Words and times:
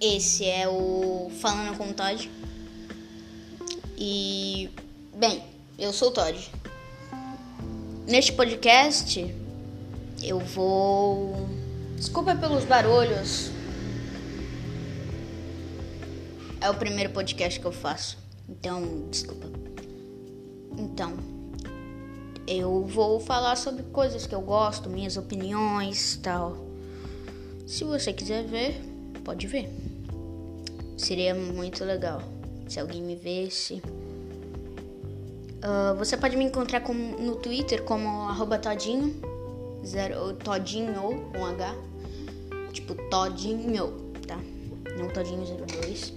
Esse 0.00 0.46
é 0.46 0.68
o 0.68 1.30
Falando 1.40 1.76
com 1.76 1.90
o 1.90 1.92
Todd. 1.92 2.30
E, 3.98 4.70
bem, 5.14 5.42
eu 5.78 5.92
sou 5.92 6.08
o 6.08 6.10
Todd. 6.12 6.50
Neste 8.06 8.32
podcast, 8.32 9.34
eu 10.22 10.38
vou. 10.38 11.48
Desculpa 11.96 12.34
pelos 12.36 12.64
barulhos. 12.64 13.50
É 16.60 16.70
o 16.70 16.74
primeiro 16.74 17.12
podcast 17.12 17.58
que 17.58 17.66
eu 17.66 17.72
faço. 17.72 18.18
Então, 18.48 19.08
desculpa. 19.10 19.48
Então, 20.78 21.14
eu 22.46 22.84
vou 22.84 23.18
falar 23.20 23.56
sobre 23.56 23.82
coisas 23.82 24.26
que 24.26 24.34
eu 24.34 24.40
gosto, 24.40 24.88
minhas 24.88 25.16
opiniões, 25.16 26.18
tal. 26.22 26.69
Se 27.70 27.84
você 27.84 28.12
quiser 28.12 28.42
ver, 28.42 28.82
pode 29.24 29.46
ver. 29.46 29.70
Seria 30.98 31.32
muito 31.36 31.84
legal 31.84 32.20
se 32.68 32.80
alguém 32.80 33.00
me 33.00 33.14
vesse. 33.14 33.74
Uh, 35.62 35.94
você 35.96 36.16
pode 36.16 36.36
me 36.36 36.42
encontrar 36.42 36.80
com, 36.80 36.92
no 36.92 37.36
Twitter 37.36 37.84
como 37.84 38.28
arroba 38.28 38.58
todinho, 38.58 39.14
zero, 39.86 40.32
todinho 40.32 41.30
com 41.32 41.46
H, 41.46 41.76
tipo 42.72 42.96
todinho, 43.08 44.12
tá? 44.26 44.40
Não 44.98 45.08
todinho 45.08 45.44
02. 45.44 46.08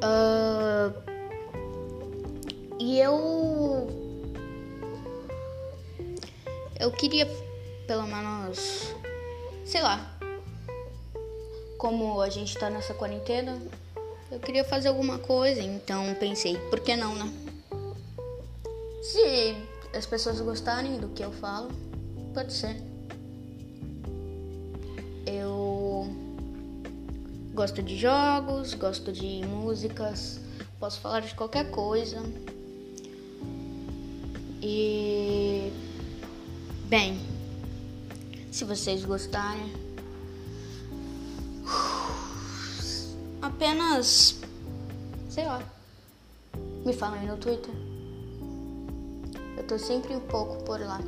Uh, 0.00 0.94
e 2.78 2.98
eu 2.98 3.86
eu 6.80 6.90
queria 6.92 7.28
pelo 7.86 8.06
menos, 8.06 8.94
sei 9.66 9.82
lá, 9.82 10.18
como 11.80 12.20
a 12.20 12.28
gente 12.28 12.58
tá 12.58 12.68
nessa 12.68 12.92
quarentena, 12.92 13.58
eu 14.30 14.38
queria 14.38 14.62
fazer 14.62 14.88
alguma 14.88 15.18
coisa, 15.18 15.62
então 15.62 16.14
pensei, 16.16 16.58
por 16.68 16.78
que 16.78 16.94
não, 16.94 17.14
né? 17.14 17.32
Se 19.02 19.56
as 19.96 20.04
pessoas 20.04 20.38
gostarem 20.42 20.98
do 20.98 21.08
que 21.08 21.24
eu 21.24 21.32
falo, 21.32 21.70
pode 22.34 22.52
ser. 22.52 22.76
Eu 25.24 26.06
gosto 27.54 27.82
de 27.82 27.96
jogos, 27.96 28.74
gosto 28.74 29.10
de 29.10 29.40
músicas, 29.46 30.38
posso 30.78 31.00
falar 31.00 31.20
de 31.20 31.34
qualquer 31.34 31.70
coisa. 31.70 32.18
E 34.60 35.72
bem, 36.90 37.18
se 38.52 38.66
vocês 38.66 39.02
gostarem, 39.02 39.89
apenas, 43.42 44.40
sei 45.28 45.46
lá, 45.46 45.62
me 46.84 46.92
falem 46.92 47.26
no 47.26 47.36
Twitter. 47.36 47.74
Eu 49.56 49.66
tô 49.66 49.78
sempre 49.78 50.14
um 50.16 50.20
pouco 50.20 50.62
por 50.64 50.80
lá. 50.80 51.00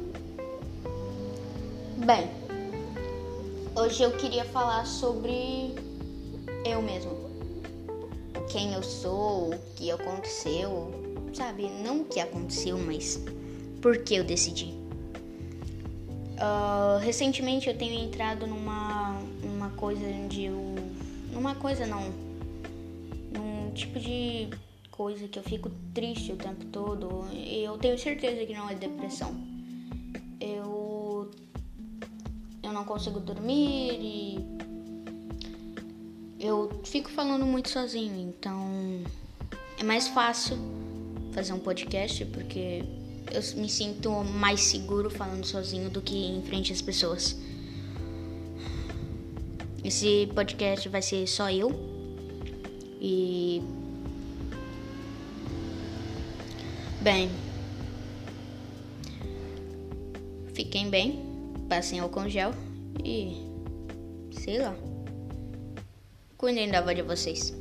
Bem, 2.05 2.29
hoje 3.77 4.03
eu 4.03 4.13
queria 4.13 4.45
falar 4.45 4.87
sobre 4.87 5.75
eu 6.65 6.83
mesmo. 6.83 7.23
Quem 8.51 8.75
eu 8.75 8.83
sou, 8.83 9.55
o 9.55 9.59
que 9.77 9.91
aconteceu, 9.91 10.93
sabe? 11.33 11.71
Não 11.83 12.01
o 12.01 12.05
que 12.05 12.21
aconteceu, 12.21 12.79
mas 12.79 13.19
por 13.81 13.99
que 13.99 14.15
eu 14.15 14.25
decidi. 14.25 14.75
Uh, 16.43 16.99
recentemente 17.01 17.69
eu 17.69 17.79
tenho 17.79 18.05
entrado 18.05 18.47
numa, 18.47 19.17
numa 19.43 19.71
coisa 19.71 20.05
de 20.29 20.45
eu. 20.45 20.75
Numa 21.33 21.55
coisa 21.55 21.87
não 21.87 22.33
tipo 23.73 23.99
de 23.99 24.49
coisa 24.91 25.27
que 25.27 25.39
eu 25.39 25.43
fico 25.43 25.71
triste 25.95 26.33
o 26.33 26.37
tempo 26.37 26.65
todo. 26.67 27.27
E 27.33 27.65
eu 27.65 27.77
tenho 27.79 27.99
certeza 27.99 28.45
que 28.47 28.55
não 28.55 28.69
é 28.69 28.75
depressão. 28.75 29.35
Eu 30.41 31.31
eu 32.63 32.73
não 32.73 32.85
consigo 32.85 33.19
dormir 33.19 33.93
e 34.01 34.47
eu 36.39 36.81
fico 36.85 37.11
falando 37.11 37.45
muito 37.45 37.69
sozinho, 37.69 38.29
então 38.29 38.69
é 39.79 39.83
mais 39.83 40.09
fácil 40.09 40.57
fazer 41.33 41.53
um 41.53 41.59
podcast 41.59 42.25
porque 42.27 42.85
eu 43.33 43.61
me 43.61 43.69
sinto 43.69 44.11
mais 44.25 44.61
seguro 44.61 45.11
falando 45.11 45.45
sozinho 45.45 45.91
do 45.91 46.01
que 46.01 46.15
em 46.15 46.43
frente 46.43 46.73
às 46.73 46.81
pessoas. 46.81 47.37
Esse 49.85 50.29
podcast 50.35 50.89
vai 50.89 51.03
ser 51.03 51.27
só 51.27 51.51
eu 51.51 51.71
e. 53.01 53.61
Bem. 57.01 57.29
Fiquem 60.55 60.89
bem, 60.89 61.21
passem 61.69 61.99
álcool 61.99 62.29
gel 62.29 62.53
e. 63.05 63.37
sei 64.31 64.59
lá. 64.59 64.75
Cuidem 66.37 66.71
da 66.71 66.79
avó 66.79 66.93
de 66.93 67.03
vocês. 67.03 67.53